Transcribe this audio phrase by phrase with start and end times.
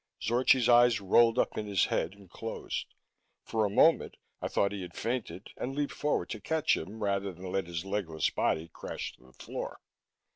[0.19, 2.95] Zorchi's eyes rolled up in his head and closed;
[3.43, 7.31] for a moment, I thought he had fainted and leaped forward to catch him rather
[7.31, 9.77] than let his legless body crash to the floor.